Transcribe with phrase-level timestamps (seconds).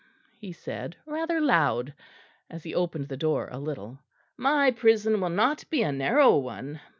[0.39, 1.93] he said, rather loud,
[2.49, 3.99] as he opened the door a little,
[4.35, 6.81] "my prison will not be a narrow one."